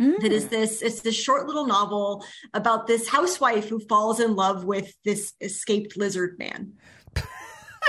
[0.00, 0.20] Mm.
[0.22, 4.64] that is this it's this short little novel about this housewife who falls in love
[4.64, 6.72] with this escaped lizard man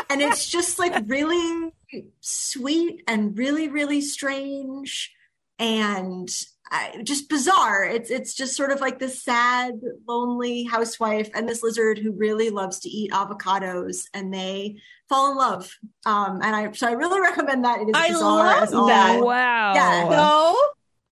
[0.10, 1.72] and it's just like really
[2.20, 5.14] sweet and really really strange
[5.60, 6.30] and
[6.72, 9.74] I, just bizarre it's it's just sort of like this sad
[10.08, 14.78] lonely housewife and this lizard who really loves to eat avocados and they
[15.10, 15.72] fall in love
[16.06, 19.20] um and i so i really recommend that it is I bizarre love that.
[19.22, 19.74] Wow.
[19.76, 20.10] Yeah.
[20.10, 20.56] So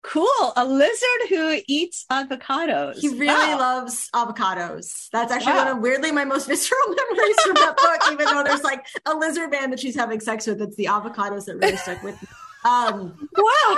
[0.03, 0.53] cool.
[0.57, 3.01] A lizard who eats avocados.
[3.01, 3.59] He really Wow.
[3.59, 5.09] loves avocados.
[5.13, 5.65] That's actually Wow.
[5.67, 9.15] one of weirdly my most visceral memories from that book, even though there's like a
[9.15, 10.63] lizard man that she's having sex with.
[10.63, 12.29] It's the avocados that really stuck with me.
[12.65, 13.77] Um, Wow.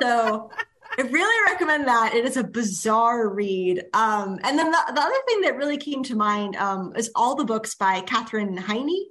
[0.00, 0.50] so
[0.98, 2.14] I really recommend that.
[2.14, 3.84] It is a bizarre read.
[3.94, 7.36] Um, and then the, the other thing that really came to mind um, is all
[7.36, 9.06] the books by Katherine Heiny.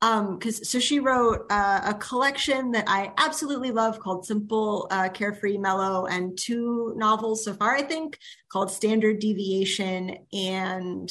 [0.00, 5.08] Um, cause so she wrote uh, a collection that I absolutely love called Simple, uh,
[5.08, 8.16] Carefree, Mellow, and two novels so far, I think,
[8.48, 11.10] called Standard Deviation and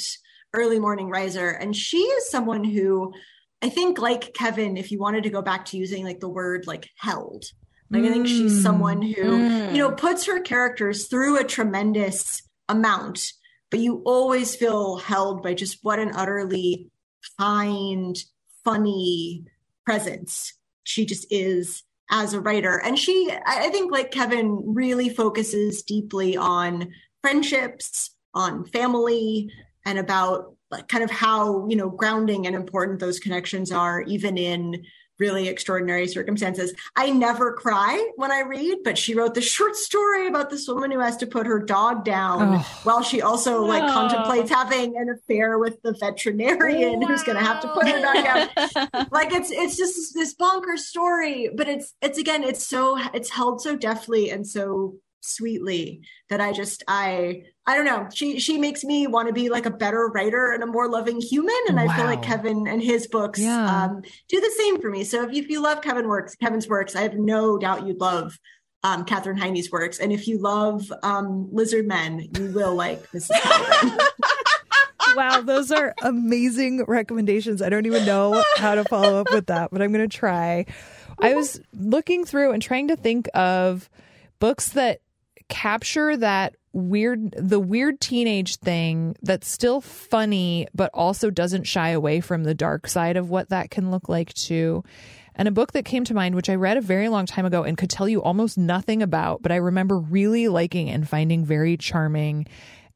[0.53, 1.49] Early Morning Riser.
[1.49, 3.13] And she is someone who
[3.61, 6.67] I think, like Kevin, if you wanted to go back to using like the word
[6.67, 7.45] like held,
[7.89, 8.61] like I think she's Mm.
[8.61, 9.71] someone who, Mm.
[9.71, 13.33] you know, puts her characters through a tremendous amount,
[13.71, 16.91] but you always feel held by just what an utterly
[17.39, 18.17] kind,
[18.63, 19.45] funny
[19.85, 22.81] presence she just is as a writer.
[22.83, 29.49] And she, I think, like Kevin, really focuses deeply on friendships, on family,
[29.85, 30.56] and about
[30.87, 34.83] kind of how, you know, grounding and important those connections are, even in
[35.19, 36.73] really extraordinary circumstances.
[36.95, 40.91] I never cry when I read, but she wrote this short story about this woman
[40.91, 42.65] who has to put her dog down Oh.
[42.83, 43.93] while she also like Wow.
[43.93, 48.23] contemplates having an affair with the veterinarian who's going to have to put her dog
[48.23, 48.49] down
[49.11, 53.59] like it's it's just this bonkers story but it's it's again it's so it's held
[53.59, 58.83] so deftly and so sweetly that i just i i don't know she she makes
[58.83, 61.95] me want to be like a better writer and a more loving human and i
[61.95, 63.83] feel like kevin and his books Yeah.
[63.85, 66.67] um do the same for me so if you, if you love kevin works kevin's
[66.67, 68.39] works i have no doubt you'd love
[68.83, 73.31] um, Katherine Heiny's works, and if you love um, Lizard Men, you will like Mrs.
[75.15, 77.61] Wow, those are amazing recommendations.
[77.61, 80.65] I don't even know how to follow up with that, but I'm going to try.
[81.19, 83.89] I was looking through and trying to think of
[84.39, 84.99] books that
[85.49, 92.19] capture that weird the weird teenage thing that's still funny but also doesn't shy away
[92.19, 94.83] from the dark side of what that can look like too.
[95.37, 97.63] And a book that came to mind, which I read a very long time ago
[97.63, 101.77] and could tell you almost nothing about, but I remember really liking and finding very
[101.77, 102.47] charming.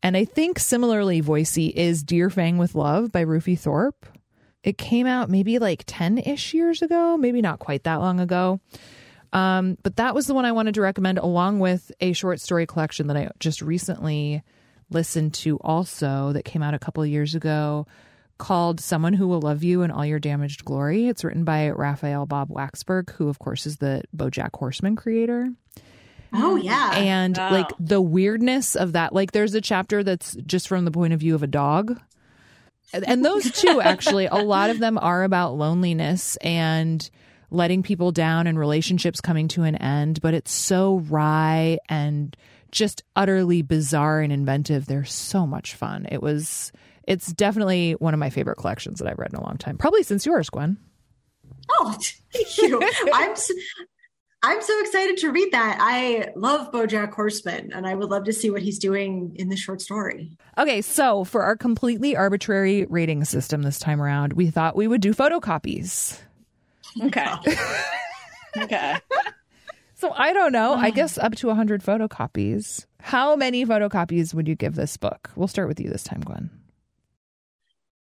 [0.01, 4.07] And I think similarly, Voicey is Dear Fang with Love by Rufi Thorpe.
[4.63, 8.59] It came out maybe like 10 ish years ago, maybe not quite that long ago.
[9.33, 12.65] Um, but that was the one I wanted to recommend, along with a short story
[12.65, 14.43] collection that I just recently
[14.89, 17.87] listened to, also that came out a couple of years ago,
[18.37, 22.25] called "Someone Who Will Love You in All Your Damaged Glory." It's written by Raphael
[22.25, 25.47] Bob Waksberg, who, of course, is the BoJack Horseman creator.
[26.33, 26.91] Oh yeah.
[26.95, 27.51] And Wow.
[27.51, 31.19] like the weirdness of that, like there's a chapter that's just from the point of
[31.19, 31.99] view of a dog.
[32.93, 37.09] And- And those two, actually, a lot of them are about loneliness and
[37.51, 40.21] letting people down and relationships coming to an end.
[40.21, 42.35] But it's so wry and
[42.71, 44.85] just utterly bizarre and inventive.
[44.85, 46.07] They're so much fun.
[46.11, 46.71] It was,
[47.03, 49.77] it's definitely one of my favorite collections that I've read in a long time.
[49.77, 50.77] Probably since yours, Gwen.
[51.69, 51.95] Oh,
[52.33, 52.81] thank you.
[53.13, 53.53] I'm so,
[54.43, 55.77] I'm so excited to read that.
[55.79, 59.55] I love BoJack Horseman, and I would love to see what he's doing in the
[59.55, 60.31] short story.
[60.57, 65.01] Okay, so for our completely arbitrary rating system this time around, we thought we would
[65.01, 66.19] do photocopies.
[67.01, 67.27] Okay.
[68.53, 68.63] Oh.
[68.63, 68.97] okay.
[69.93, 70.73] So I don't know.
[70.73, 70.95] I hmm.
[70.97, 72.85] guess up to 100 photocopies.
[72.99, 75.29] How many photocopies would you give this book?
[75.37, 76.49] We'll start with you this time, Gwen.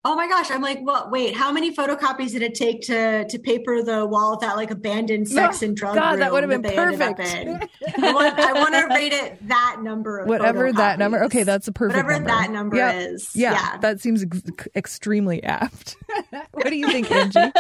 [0.10, 0.52] Oh my gosh!
[0.52, 1.36] I'm like, well, wait.
[1.36, 5.28] How many photocopies did it take to to paper the wall of that like abandoned
[5.30, 7.20] oh, sex and drug God, room that would have been they perfect.
[8.00, 11.26] I want, I want to rate it that number of Whatever that number.
[11.26, 12.30] Okay, that's a perfect Whatever number.
[12.30, 12.96] that number Yep.
[12.96, 13.36] is.
[13.36, 13.78] Yeah, Yeah.
[13.80, 15.98] that seems ex- extremely apt.
[16.52, 17.52] what do you think, Angie?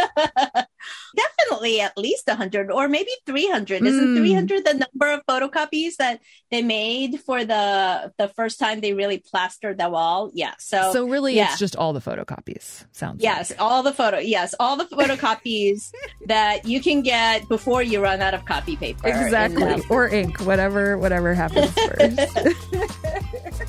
[1.17, 3.81] Definitely at least 100 or maybe 300.
[3.81, 3.87] Mm.
[3.87, 8.93] Isn't 300 the number of photocopies that they made for the the first time they
[8.93, 10.29] really plastered the wall?
[10.33, 10.53] Yeah.
[10.59, 11.49] So, So really, yeah.
[11.49, 12.85] it's just all the photocopies.
[12.91, 13.59] Sounds Yes, like.
[13.61, 14.19] all the photo.
[14.19, 15.91] Yes, all the photocopies
[16.27, 19.07] that you can get before you run out of copy paper.
[19.07, 22.37] exactly, And, or ink, whatever, whatever happens first.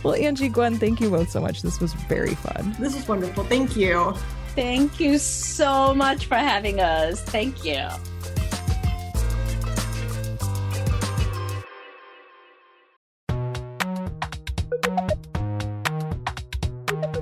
[0.02, 1.60] well, Angie, Gwen, thank you both so much.
[1.62, 2.74] This was very fun.
[2.78, 3.44] This is wonderful.
[3.44, 4.14] Thank you.
[4.54, 7.20] Thank you so much for having us.
[7.22, 7.86] Thank you.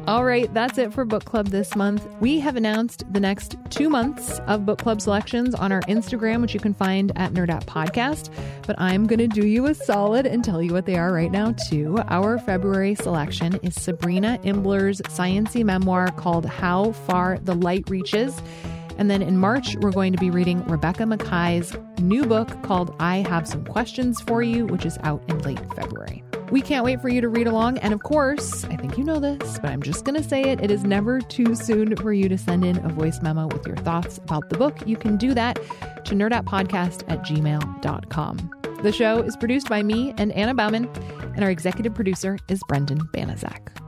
[0.08, 2.08] All right, that's it for book club this month.
[2.18, 6.54] We have announced the next two months of book club selections on our Instagram, which
[6.54, 8.30] you can find at Nerdette Podcast.
[8.66, 11.30] But I'm going to do you a solid and tell you what they are right
[11.30, 11.98] now, too.
[12.08, 18.40] Our February selection is Sabrina Imbler's sciency memoir called How Far the Light Reaches.
[18.96, 23.18] And then in March, we're going to be reading Rebecca Makkai's new book called I
[23.18, 26.24] Have Some Questions for You, which is out in late February.
[26.50, 27.78] We can't wait for you to read along.
[27.78, 30.60] And of course, I think you know this, but I'm just going to say it.
[30.62, 33.76] It is never too soon for you to send in a voice memo with your
[33.76, 34.86] thoughts about the book.
[34.86, 35.56] You can do that
[36.04, 38.50] to nerdettepodcast at gmail.com.
[38.82, 40.88] The show is produced by me and Anna Bauman,
[41.34, 43.87] and our executive producer is Brendan Banaszak.